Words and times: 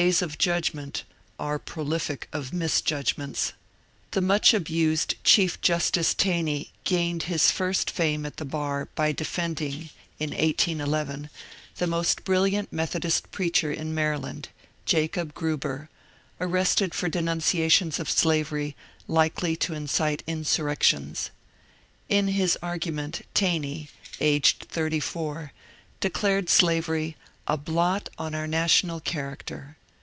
Days 0.00 0.22
of 0.22 0.38
judgment 0.38 1.04
are 1.38 1.56
prolific 1.56 2.28
of 2.32 2.52
misjudgments. 2.52 3.52
The 4.10 4.20
much 4.20 4.52
abused 4.52 5.14
Chief 5.22 5.60
Justice 5.60 6.14
Taney 6.14 6.72
gained 6.82 7.22
his 7.30 7.52
first 7.52 7.92
fame 7.92 8.26
at 8.26 8.38
the 8.38 8.44
bar 8.44 8.88
by 8.96 9.12
defending 9.12 9.90
(1811) 10.18 11.30
the 11.76 11.86
most 11.86 12.24
brilliant 12.24 12.72
Methodist 12.72 13.30
preacher 13.30 13.70
in 13.70 13.94
Maryland, 13.94 14.48
Jacob 14.84 15.32
Gruber, 15.32 15.88
arrested 16.40 16.92
for 16.92 17.08
denunciations 17.08 18.00
of 18.00 18.10
slavery 18.10 18.74
likely 19.06 19.54
to 19.58 19.74
incite 19.74 20.24
insurrections. 20.26 21.30
Li 22.10 22.16
hb 22.22 22.56
argument 22.60 23.22
Taney 23.32 23.90
(aged 24.20 24.66
thirty 24.68 24.98
four) 24.98 25.52
declared 26.00 26.48
slavery 26.50 27.14
^^ 27.20 27.22
a 27.46 27.56
blot 27.56 28.08
on 28.18 28.34
our 28.34 28.48
national 28.48 29.00
charac 29.00 29.44
ter." 29.44 29.76